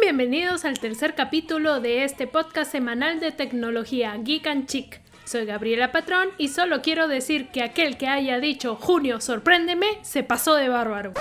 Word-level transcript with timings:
bienvenidos 0.00 0.64
al 0.64 0.80
tercer 0.80 1.14
capítulo 1.14 1.80
de 1.80 2.04
este 2.04 2.26
podcast 2.26 2.72
semanal 2.72 3.20
de 3.20 3.30
tecnología 3.30 4.16
Geek 4.16 4.46
and 4.48 4.66
Chic. 4.66 5.00
Soy 5.24 5.44
Gabriela 5.44 5.92
Patrón 5.92 6.30
y 6.38 6.48
solo 6.48 6.82
quiero 6.82 7.06
decir 7.06 7.50
que 7.50 7.62
aquel 7.62 7.96
que 7.96 8.08
haya 8.08 8.40
dicho 8.40 8.74
Junio, 8.74 9.20
sorpréndeme, 9.20 9.86
se 10.02 10.24
pasó 10.24 10.56
de 10.56 10.68
bárbaro. 10.68 11.12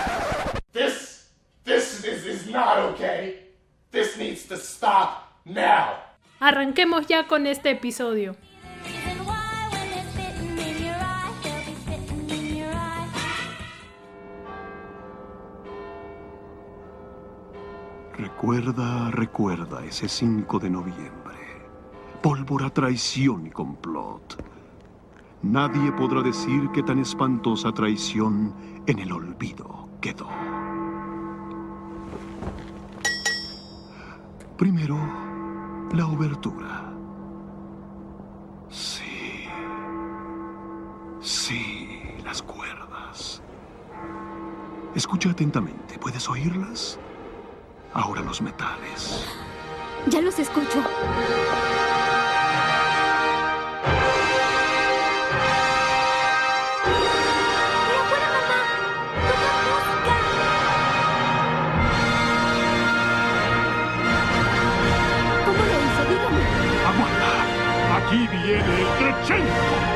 This, 0.71 1.31
this 1.63 2.03
is, 2.03 2.25
is 2.25 2.47
not 2.47 2.79
okay. 2.93 3.51
This 3.91 4.17
needs 4.17 4.47
to 4.47 4.55
stop 4.55 5.25
now. 5.45 5.93
Arranquemos 6.39 7.05
ya 7.07 7.27
con 7.27 7.45
este 7.45 7.69
episodio. 7.69 8.35
Recuerda, 18.19 19.09
recuerda 19.11 19.85
ese 19.85 20.09
5 20.09 20.59
de 20.59 20.69
noviembre. 20.69 21.37
Pólvora, 22.21 22.69
traición 22.69 23.47
y 23.47 23.49
complot. 23.49 24.43
Nadie 25.41 25.93
podrá 25.93 26.21
decir 26.21 26.69
que 26.73 26.83
tan 26.83 26.99
espantosa 26.99 27.71
traición 27.71 28.53
en 28.87 28.99
el 28.99 29.13
olvido 29.13 29.87
quedó. 30.01 30.27
Primero, 34.57 34.97
la 35.93 36.05
obertura. 36.05 36.93
Sí. 38.69 39.45
Sí, 41.21 41.99
las 42.25 42.41
cuerdas. 42.41 43.41
Escucha 44.93 45.29
atentamente. 45.29 45.97
¿Puedes 45.97 46.27
oírlas? 46.27 46.99
Ahora 47.93 48.21
los 48.21 48.41
metales. 48.41 49.25
Ya 50.07 50.21
los 50.21 50.37
escucho. 50.39 50.77
¡Mira 57.87 57.99
afuera, 58.01 58.27
mamá! 58.35 58.59
¡Toca 59.29 59.51
música! 59.65 60.13
¿Cómo 65.45 65.61
lo 65.65 65.75
hizo? 65.85 66.01
Dígame. 66.09 66.43
¡Aguarda! 66.89 67.31
Aquí 67.97 68.19
viene 68.27 68.73
el 68.81 68.89
crescendo. 68.97 69.88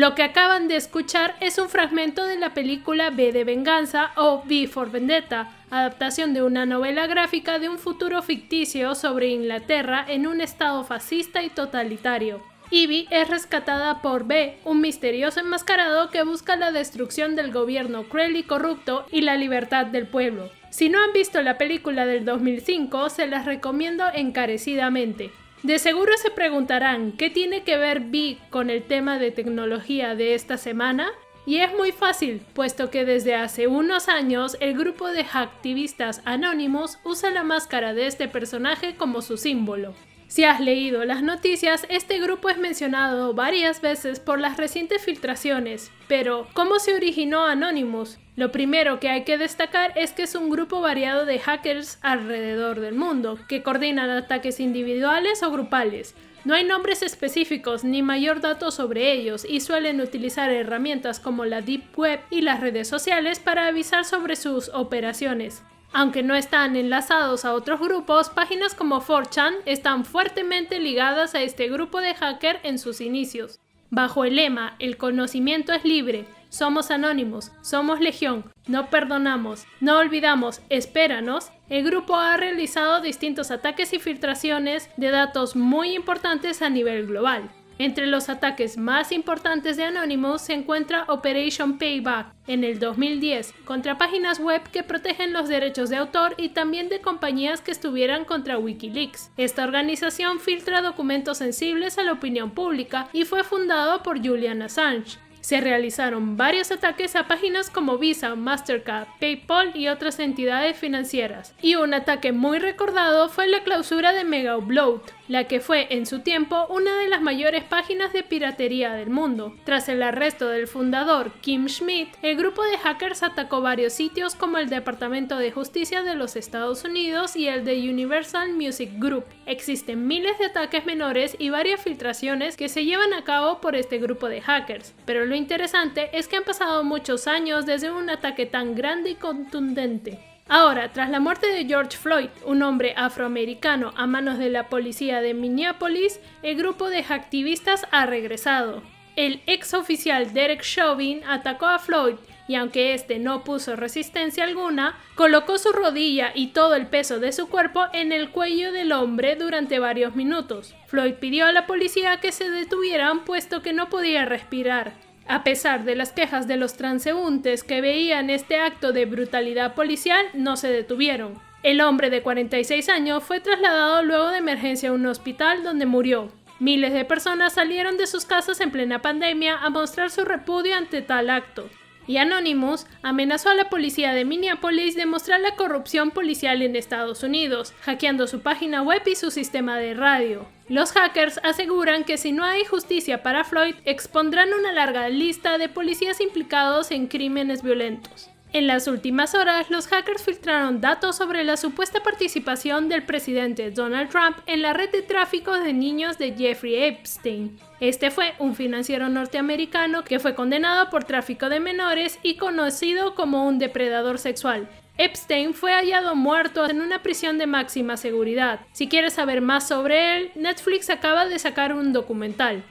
Lo 0.00 0.14
que 0.14 0.22
acaban 0.22 0.66
de 0.66 0.76
escuchar 0.76 1.36
es 1.40 1.58
un 1.58 1.68
fragmento 1.68 2.24
de 2.24 2.38
la 2.38 2.54
película 2.54 3.10
B 3.10 3.32
de 3.32 3.44
Venganza 3.44 4.12
o 4.16 4.42
V 4.46 4.66
for 4.66 4.90
Vendetta, 4.90 5.52
adaptación 5.68 6.32
de 6.32 6.42
una 6.42 6.64
novela 6.64 7.06
gráfica 7.06 7.58
de 7.58 7.68
un 7.68 7.76
futuro 7.76 8.22
ficticio 8.22 8.94
sobre 8.94 9.28
Inglaterra 9.28 10.06
en 10.08 10.26
un 10.26 10.40
estado 10.40 10.84
fascista 10.84 11.42
y 11.42 11.50
totalitario. 11.50 12.42
Ivy 12.70 13.08
es 13.10 13.28
rescatada 13.28 14.00
por 14.00 14.24
B, 14.24 14.56
un 14.64 14.80
misterioso 14.80 15.40
enmascarado 15.40 16.08
que 16.08 16.22
busca 16.22 16.56
la 16.56 16.72
destrucción 16.72 17.36
del 17.36 17.52
gobierno 17.52 18.04
cruel 18.04 18.36
y 18.36 18.42
corrupto 18.42 19.04
y 19.12 19.20
la 19.20 19.36
libertad 19.36 19.84
del 19.84 20.06
pueblo. 20.06 20.48
Si 20.70 20.88
no 20.88 20.98
han 21.02 21.12
visto 21.12 21.42
la 21.42 21.58
película 21.58 22.06
del 22.06 22.24
2005, 22.24 23.10
se 23.10 23.26
las 23.26 23.44
recomiendo 23.44 24.04
encarecidamente. 24.14 25.30
De 25.62 25.78
seguro 25.78 26.12
se 26.16 26.30
preguntarán 26.30 27.12
qué 27.12 27.28
tiene 27.28 27.64
que 27.64 27.76
ver 27.76 28.00
Vi 28.00 28.38
con 28.48 28.70
el 28.70 28.82
tema 28.82 29.18
de 29.18 29.30
tecnología 29.30 30.14
de 30.14 30.34
esta 30.34 30.56
semana. 30.56 31.10
Y 31.44 31.58
es 31.58 31.74
muy 31.74 31.92
fácil, 31.92 32.42
puesto 32.54 32.90
que 32.90 33.04
desde 33.04 33.34
hace 33.34 33.66
unos 33.66 34.08
años 34.08 34.56
el 34.60 34.76
grupo 34.76 35.08
de 35.08 35.24
hacktivistas 35.24 36.22
anónimos 36.24 36.98
usa 37.04 37.30
la 37.30 37.42
máscara 37.42 37.92
de 37.92 38.06
este 38.06 38.28
personaje 38.28 38.94
como 38.96 39.20
su 39.20 39.36
símbolo. 39.36 39.94
Si 40.30 40.44
has 40.44 40.60
leído 40.60 41.04
las 41.04 41.24
noticias, 41.24 41.84
este 41.88 42.20
grupo 42.20 42.50
es 42.50 42.56
mencionado 42.56 43.34
varias 43.34 43.80
veces 43.80 44.20
por 44.20 44.38
las 44.38 44.58
recientes 44.58 45.02
filtraciones, 45.02 45.90
pero 46.06 46.46
¿cómo 46.52 46.78
se 46.78 46.94
originó 46.94 47.46
Anonymous? 47.46 48.16
Lo 48.36 48.52
primero 48.52 49.00
que 49.00 49.08
hay 49.08 49.24
que 49.24 49.38
destacar 49.38 49.92
es 49.96 50.12
que 50.12 50.22
es 50.22 50.36
un 50.36 50.48
grupo 50.48 50.80
variado 50.80 51.26
de 51.26 51.40
hackers 51.40 51.98
alrededor 52.02 52.78
del 52.78 52.94
mundo, 52.94 53.40
que 53.48 53.64
coordinan 53.64 54.08
ataques 54.08 54.60
individuales 54.60 55.42
o 55.42 55.50
grupales. 55.50 56.14
No 56.44 56.54
hay 56.54 56.62
nombres 56.62 57.02
específicos 57.02 57.82
ni 57.82 58.00
mayor 58.04 58.40
dato 58.40 58.70
sobre 58.70 59.10
ellos 59.10 59.44
y 59.44 59.58
suelen 59.58 60.00
utilizar 60.00 60.48
herramientas 60.52 61.18
como 61.18 61.44
la 61.44 61.60
Deep 61.60 61.98
Web 61.98 62.20
y 62.30 62.42
las 62.42 62.60
redes 62.60 62.86
sociales 62.86 63.40
para 63.40 63.66
avisar 63.66 64.04
sobre 64.04 64.36
sus 64.36 64.68
operaciones. 64.68 65.64
Aunque 65.92 66.22
no 66.22 66.34
están 66.34 66.76
enlazados 66.76 67.44
a 67.44 67.52
otros 67.52 67.80
grupos, 67.80 68.30
páginas 68.30 68.74
como 68.74 69.00
4chan 69.00 69.54
están 69.66 70.04
fuertemente 70.04 70.78
ligadas 70.78 71.34
a 71.34 71.42
este 71.42 71.68
grupo 71.68 72.00
de 72.00 72.14
hacker 72.14 72.60
en 72.62 72.78
sus 72.78 73.00
inicios. 73.00 73.58
Bajo 73.90 74.24
el 74.24 74.36
lema 74.36 74.76
El 74.78 74.96
conocimiento 74.96 75.72
es 75.72 75.84
libre, 75.84 76.26
somos 76.48 76.92
anónimos, 76.92 77.50
somos 77.60 78.00
legión, 78.00 78.44
no 78.68 78.88
perdonamos, 78.88 79.66
no 79.80 79.98
olvidamos, 79.98 80.60
espéranos, 80.68 81.50
el 81.68 81.84
grupo 81.84 82.14
ha 82.16 82.36
realizado 82.36 83.00
distintos 83.00 83.50
ataques 83.50 83.92
y 83.92 83.98
filtraciones 83.98 84.90
de 84.96 85.10
datos 85.10 85.56
muy 85.56 85.94
importantes 85.94 86.62
a 86.62 86.70
nivel 86.70 87.06
global. 87.06 87.50
Entre 87.80 88.06
los 88.06 88.28
ataques 88.28 88.76
más 88.76 89.10
importantes 89.10 89.78
de 89.78 89.84
Anonymous 89.84 90.42
se 90.42 90.52
encuentra 90.52 91.06
Operation 91.08 91.78
Payback 91.78 92.26
en 92.46 92.62
el 92.62 92.78
2010 92.78 93.54
contra 93.64 93.96
páginas 93.96 94.38
web 94.38 94.60
que 94.70 94.82
protegen 94.82 95.32
los 95.32 95.48
derechos 95.48 95.88
de 95.88 95.96
autor 95.96 96.34
y 96.36 96.50
también 96.50 96.90
de 96.90 97.00
compañías 97.00 97.62
que 97.62 97.70
estuvieran 97.70 98.26
contra 98.26 98.58
Wikileaks. 98.58 99.30
Esta 99.38 99.64
organización 99.64 100.40
filtra 100.40 100.82
documentos 100.82 101.38
sensibles 101.38 101.96
a 101.96 102.02
la 102.02 102.12
opinión 102.12 102.50
pública 102.50 103.08
y 103.14 103.24
fue 103.24 103.44
fundado 103.44 104.02
por 104.02 104.18
Julian 104.22 104.60
Assange. 104.60 105.16
Se 105.40 105.62
realizaron 105.62 106.36
varios 106.36 106.70
ataques 106.70 107.16
a 107.16 107.28
páginas 107.28 107.70
como 107.70 107.96
Visa, 107.96 108.34
Mastercard, 108.34 109.08
PayPal 109.20 109.74
y 109.74 109.88
otras 109.88 110.18
entidades 110.18 110.76
financieras. 110.76 111.54
Y 111.62 111.76
un 111.76 111.94
ataque 111.94 112.32
muy 112.32 112.58
recordado 112.58 113.30
fue 113.30 113.46
la 113.46 113.62
clausura 113.62 114.12
de 114.12 114.24
Mega 114.24 114.58
Upload, 114.58 115.00
la 115.30 115.44
que 115.44 115.60
fue 115.60 115.86
en 115.90 116.06
su 116.06 116.22
tiempo 116.22 116.66
una 116.70 116.98
de 116.98 117.08
las 117.08 117.22
mayores 117.22 117.62
páginas 117.62 118.12
de 118.12 118.24
piratería 118.24 118.94
del 118.94 119.10
mundo. 119.10 119.54
Tras 119.62 119.88
el 119.88 120.02
arresto 120.02 120.48
del 120.48 120.66
fundador 120.66 121.30
Kim 121.40 121.68
Schmidt, 121.68 122.08
el 122.22 122.36
grupo 122.36 122.64
de 122.64 122.76
hackers 122.78 123.22
atacó 123.22 123.60
varios 123.60 123.92
sitios 123.92 124.34
como 124.34 124.58
el 124.58 124.68
Departamento 124.68 125.38
de 125.38 125.52
Justicia 125.52 126.02
de 126.02 126.16
los 126.16 126.34
Estados 126.34 126.82
Unidos 126.82 127.36
y 127.36 127.46
el 127.46 127.64
de 127.64 127.88
Universal 127.88 128.54
Music 128.54 128.90
Group. 128.98 129.24
Existen 129.46 130.08
miles 130.08 130.36
de 130.40 130.46
ataques 130.46 130.84
menores 130.84 131.36
y 131.38 131.50
varias 131.50 131.80
filtraciones 131.80 132.56
que 132.56 132.68
se 132.68 132.84
llevan 132.84 133.14
a 133.14 133.22
cabo 133.22 133.60
por 133.60 133.76
este 133.76 133.98
grupo 133.98 134.28
de 134.28 134.40
hackers, 134.40 134.94
pero 135.04 135.26
lo 135.26 135.36
interesante 135.36 136.10
es 136.12 136.26
que 136.26 136.38
han 136.38 136.44
pasado 136.44 136.82
muchos 136.82 137.28
años 137.28 137.66
desde 137.66 137.92
un 137.92 138.10
ataque 138.10 138.46
tan 138.46 138.74
grande 138.74 139.10
y 139.10 139.14
contundente. 139.14 140.29
Ahora, 140.52 140.92
tras 140.92 141.10
la 141.10 141.20
muerte 141.20 141.46
de 141.46 141.64
George 141.64 141.96
Floyd, 141.96 142.28
un 142.44 142.62
hombre 142.62 142.92
afroamericano 142.96 143.92
a 143.96 144.08
manos 144.08 144.36
de 144.36 144.50
la 144.50 144.68
policía 144.68 145.20
de 145.20 145.32
Minneapolis, 145.32 146.18
el 146.42 146.56
grupo 146.56 146.90
de 146.90 147.04
hacktivistas 147.04 147.86
ha 147.92 148.04
regresado. 148.06 148.82
El 149.14 149.42
ex 149.46 149.74
oficial 149.74 150.34
Derek 150.34 150.62
Chauvin 150.62 151.22
atacó 151.22 151.66
a 151.66 151.78
Floyd 151.78 152.16
y 152.48 152.56
aunque 152.56 152.94
este 152.94 153.20
no 153.20 153.44
puso 153.44 153.76
resistencia 153.76 154.42
alguna, 154.42 154.98
colocó 155.14 155.56
su 155.56 155.70
rodilla 155.70 156.32
y 156.34 156.48
todo 156.48 156.74
el 156.74 156.88
peso 156.88 157.20
de 157.20 157.30
su 157.30 157.48
cuerpo 157.48 157.84
en 157.92 158.10
el 158.10 158.30
cuello 158.30 158.72
del 158.72 158.90
hombre 158.90 159.36
durante 159.36 159.78
varios 159.78 160.16
minutos. 160.16 160.74
Floyd 160.88 161.14
pidió 161.20 161.46
a 161.46 161.52
la 161.52 161.68
policía 161.68 162.16
que 162.16 162.32
se 162.32 162.50
detuvieran 162.50 163.24
puesto 163.24 163.62
que 163.62 163.72
no 163.72 163.88
podía 163.88 164.24
respirar. 164.24 164.94
A 165.30 165.44
pesar 165.44 165.84
de 165.84 165.94
las 165.94 166.10
quejas 166.10 166.48
de 166.48 166.56
los 166.56 166.74
transeúntes 166.74 167.62
que 167.62 167.80
veían 167.80 168.30
este 168.30 168.58
acto 168.58 168.92
de 168.92 169.04
brutalidad 169.04 169.76
policial, 169.76 170.26
no 170.34 170.56
se 170.56 170.66
detuvieron. 170.66 171.34
El 171.62 171.80
hombre 171.82 172.10
de 172.10 172.20
46 172.20 172.88
años 172.88 173.22
fue 173.22 173.38
trasladado 173.38 174.02
luego 174.02 174.30
de 174.30 174.38
emergencia 174.38 174.88
a 174.88 174.92
un 174.92 175.06
hospital 175.06 175.62
donde 175.62 175.86
murió. 175.86 176.32
Miles 176.58 176.92
de 176.92 177.04
personas 177.04 177.52
salieron 177.52 177.96
de 177.96 178.08
sus 178.08 178.24
casas 178.24 178.60
en 178.60 178.72
plena 178.72 179.02
pandemia 179.02 179.56
a 179.58 179.70
mostrar 179.70 180.10
su 180.10 180.24
repudio 180.24 180.74
ante 180.74 181.00
tal 181.00 181.30
acto. 181.30 181.70
Y 182.10 182.16
Anonymous 182.16 182.88
amenazó 183.02 183.50
a 183.50 183.54
la 183.54 183.70
policía 183.70 184.12
de 184.12 184.24
Minneapolis 184.24 184.96
de 184.96 185.06
mostrar 185.06 185.38
la 185.38 185.54
corrupción 185.54 186.10
policial 186.10 186.60
en 186.60 186.74
Estados 186.74 187.22
Unidos, 187.22 187.72
hackeando 187.82 188.26
su 188.26 188.40
página 188.40 188.82
web 188.82 189.00
y 189.06 189.14
su 189.14 189.30
sistema 189.30 189.78
de 189.78 189.94
radio. 189.94 190.44
Los 190.66 190.90
hackers 190.90 191.38
aseguran 191.44 192.02
que 192.02 192.18
si 192.18 192.32
no 192.32 192.44
hay 192.44 192.64
justicia 192.64 193.22
para 193.22 193.44
Floyd, 193.44 193.76
expondrán 193.84 194.52
una 194.52 194.72
larga 194.72 195.08
lista 195.08 195.56
de 195.56 195.68
policías 195.68 196.20
implicados 196.20 196.90
en 196.90 197.06
crímenes 197.06 197.62
violentos. 197.62 198.28
En 198.52 198.66
las 198.66 198.88
últimas 198.88 199.36
horas, 199.36 199.70
los 199.70 199.86
hackers 199.86 200.24
filtraron 200.24 200.80
datos 200.80 201.16
sobre 201.16 201.44
la 201.44 201.56
supuesta 201.56 202.02
participación 202.02 202.88
del 202.88 203.04
presidente 203.04 203.70
Donald 203.70 204.10
Trump 204.10 204.38
en 204.46 204.60
la 204.60 204.72
red 204.72 204.90
de 204.90 205.02
tráfico 205.02 205.52
de 205.52 205.72
niños 205.72 206.18
de 206.18 206.32
Jeffrey 206.32 206.74
Epstein. 206.82 207.56
Este 207.78 208.10
fue 208.10 208.34
un 208.40 208.56
financiero 208.56 209.08
norteamericano 209.08 210.02
que 210.02 210.18
fue 210.18 210.34
condenado 210.34 210.90
por 210.90 211.04
tráfico 211.04 211.48
de 211.48 211.60
menores 211.60 212.18
y 212.24 212.38
conocido 212.38 213.14
como 213.14 213.46
un 213.46 213.60
depredador 213.60 214.18
sexual. 214.18 214.68
Epstein 214.98 215.54
fue 215.54 215.72
hallado 215.72 216.16
muerto 216.16 216.68
en 216.68 216.80
una 216.80 217.04
prisión 217.04 217.38
de 217.38 217.46
máxima 217.46 217.96
seguridad. 217.96 218.60
Si 218.72 218.88
quieres 218.88 219.12
saber 219.12 219.42
más 219.42 219.68
sobre 219.68 220.16
él, 220.16 220.32
Netflix 220.34 220.90
acaba 220.90 221.26
de 221.26 221.38
sacar 221.38 221.72
un 221.72 221.92
documental. 221.92 222.64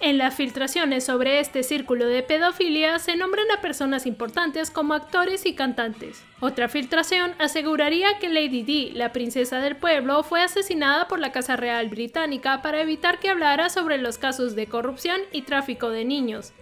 En 0.00 0.18
las 0.18 0.34
filtraciones 0.34 1.04
sobre 1.04 1.40
este 1.40 1.62
círculo 1.62 2.06
de 2.06 2.22
pedofilia 2.22 2.98
se 2.98 3.16
nombran 3.16 3.50
a 3.50 3.60
personas 3.60 4.06
importantes 4.06 4.70
como 4.70 4.92
actores 4.92 5.46
y 5.46 5.54
cantantes. 5.54 6.22
Otra 6.40 6.68
filtración 6.68 7.32
aseguraría 7.38 8.18
que 8.18 8.28
Lady 8.28 8.62
Di, 8.62 8.90
la 8.90 9.12
princesa 9.12 9.60
del 9.60 9.76
pueblo, 9.76 10.22
fue 10.22 10.42
asesinada 10.42 11.08
por 11.08 11.20
la 11.20 11.32
Casa 11.32 11.56
Real 11.56 11.88
británica 11.88 12.60
para 12.60 12.82
evitar 12.82 13.18
que 13.18 13.30
hablara 13.30 13.70
sobre 13.70 13.98
los 13.98 14.18
casos 14.18 14.54
de 14.54 14.66
corrupción 14.66 15.20
y 15.32 15.42
tráfico 15.42 15.88
de 15.90 16.04
niños. 16.04 16.52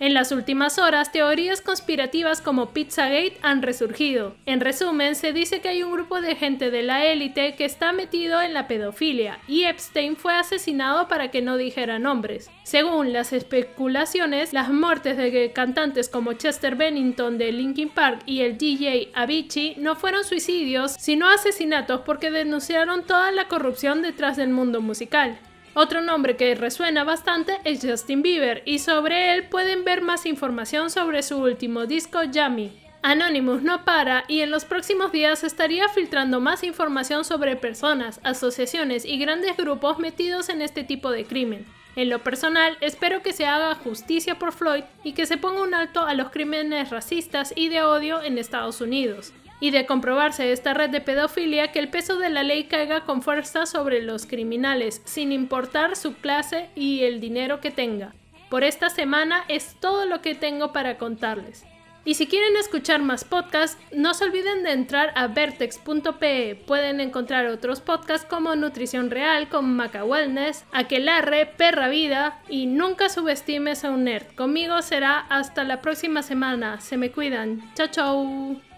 En 0.00 0.14
las 0.14 0.32
últimas 0.32 0.78
horas, 0.78 1.12
teorías 1.12 1.60
conspirativas 1.60 2.40
como 2.40 2.70
Pizzagate 2.70 3.36
han 3.42 3.60
resurgido. 3.60 4.34
En 4.46 4.60
resumen, 4.60 5.14
se 5.14 5.34
dice 5.34 5.60
que 5.60 5.68
hay 5.68 5.82
un 5.82 5.92
grupo 5.92 6.22
de 6.22 6.36
gente 6.36 6.70
de 6.70 6.82
la 6.82 7.04
élite 7.04 7.54
que 7.54 7.66
está 7.66 7.92
metido 7.92 8.40
en 8.40 8.54
la 8.54 8.66
pedofilia 8.66 9.40
y 9.46 9.64
Epstein 9.64 10.16
fue 10.16 10.32
asesinado 10.32 11.06
para 11.06 11.30
que 11.30 11.42
no 11.42 11.58
dijera 11.58 11.98
nombres. 11.98 12.50
Según 12.62 13.12
las 13.12 13.34
especulaciones, 13.34 14.54
las 14.54 14.70
muertes 14.70 15.18
de 15.18 15.52
cantantes 15.52 16.08
como 16.08 16.32
Chester 16.32 16.76
Bennington 16.76 17.36
de 17.36 17.52
Linkin 17.52 17.90
Park 17.90 18.22
y 18.24 18.40
el 18.40 18.56
DJ 18.56 19.10
Avicii 19.12 19.74
no 19.76 19.96
fueron 19.96 20.24
suicidios, 20.24 20.92
sino 20.92 21.28
asesinatos 21.28 22.00
porque 22.06 22.30
denunciaron 22.30 23.04
toda 23.04 23.32
la 23.32 23.48
corrupción 23.48 24.00
detrás 24.00 24.38
del 24.38 24.48
mundo 24.48 24.80
musical. 24.80 25.38
Otro 25.72 26.02
nombre 26.02 26.36
que 26.36 26.54
resuena 26.56 27.04
bastante 27.04 27.58
es 27.62 27.80
Justin 27.80 28.22
Bieber 28.22 28.62
y 28.66 28.80
sobre 28.80 29.34
él 29.34 29.44
pueden 29.48 29.84
ver 29.84 30.02
más 30.02 30.26
información 30.26 30.90
sobre 30.90 31.22
su 31.22 31.38
último 31.38 31.86
disco 31.86 32.24
Yummy. 32.24 32.72
Anonymous 33.02 33.62
no 33.62 33.84
para 33.84 34.24
y 34.26 34.40
en 34.40 34.50
los 34.50 34.64
próximos 34.64 35.12
días 35.12 35.44
estaría 35.44 35.88
filtrando 35.88 36.40
más 36.40 36.64
información 36.64 37.24
sobre 37.24 37.54
personas, 37.54 38.20
asociaciones 38.24 39.04
y 39.04 39.16
grandes 39.18 39.56
grupos 39.56 40.00
metidos 40.00 40.48
en 40.48 40.60
este 40.60 40.82
tipo 40.82 41.12
de 41.12 41.24
crimen. 41.24 41.64
En 41.94 42.10
lo 42.10 42.18
personal, 42.18 42.76
espero 42.80 43.22
que 43.22 43.32
se 43.32 43.46
haga 43.46 43.74
justicia 43.76 44.38
por 44.38 44.52
Floyd 44.52 44.84
y 45.04 45.12
que 45.12 45.26
se 45.26 45.38
ponga 45.38 45.62
un 45.62 45.74
alto 45.74 46.04
a 46.04 46.14
los 46.14 46.30
crímenes 46.30 46.90
racistas 46.90 47.52
y 47.54 47.68
de 47.68 47.82
odio 47.82 48.20
en 48.22 48.38
Estados 48.38 48.80
Unidos 48.80 49.32
y 49.60 49.70
de 49.70 49.86
comprobarse 49.86 50.52
esta 50.52 50.74
red 50.74 50.90
de 50.90 51.00
pedofilia 51.00 51.70
que 51.70 51.78
el 51.78 51.88
peso 51.88 52.18
de 52.18 52.30
la 52.30 52.42
ley 52.42 52.64
caiga 52.64 53.04
con 53.04 53.22
fuerza 53.22 53.66
sobre 53.66 54.02
los 54.02 54.26
criminales, 54.26 55.02
sin 55.04 55.30
importar 55.32 55.96
su 55.96 56.14
clase 56.14 56.70
y 56.74 57.02
el 57.04 57.20
dinero 57.20 57.60
que 57.60 57.70
tenga. 57.70 58.14
Por 58.48 58.64
esta 58.64 58.90
semana 58.90 59.44
es 59.48 59.76
todo 59.78 60.06
lo 60.06 60.22
que 60.22 60.34
tengo 60.34 60.72
para 60.72 60.98
contarles. 60.98 61.64
Y 62.04 62.14
si 62.14 62.26
quieren 62.26 62.56
escuchar 62.56 63.02
más 63.02 63.24
podcasts, 63.24 63.80
no 63.92 64.14
se 64.14 64.24
olviden 64.24 64.62
de 64.62 64.72
entrar 64.72 65.12
a 65.14 65.26
vertex.pe. 65.26 66.56
Pueden 66.66 66.98
encontrar 66.98 67.46
otros 67.46 67.80
podcasts 67.80 68.26
como 68.28 68.56
Nutrición 68.56 69.10
Real 69.10 69.48
con 69.48 69.76
Maca 69.76 70.04
Wellness, 70.04 70.64
Aquelarre, 70.72 71.46
Perra 71.46 71.88
Vida 71.88 72.40
y 72.48 72.66
Nunca 72.66 73.10
subestimes 73.10 73.84
a 73.84 73.90
un 73.90 74.04
nerd. 74.04 74.26
Conmigo 74.34 74.80
será 74.80 75.18
hasta 75.18 75.62
la 75.62 75.82
próxima 75.82 76.22
semana. 76.22 76.80
Se 76.80 76.96
me 76.96 77.12
cuidan. 77.12 77.62
Chao, 77.74 77.88
chao. 77.88 78.69